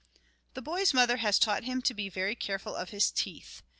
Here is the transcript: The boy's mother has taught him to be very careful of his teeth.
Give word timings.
The 0.55 0.63
boy's 0.63 0.95
mother 0.95 1.17
has 1.17 1.37
taught 1.37 1.65
him 1.65 1.79
to 1.83 1.93
be 1.93 2.09
very 2.09 2.33
careful 2.33 2.75
of 2.75 2.89
his 2.89 3.11
teeth. 3.11 3.61